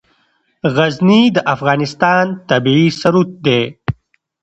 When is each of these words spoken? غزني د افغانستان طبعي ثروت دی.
غزني 0.75 1.21
د 1.35 1.37
افغانستان 1.55 2.25
طبعي 2.49 2.85
ثروت 3.01 3.29
دی. 3.45 3.61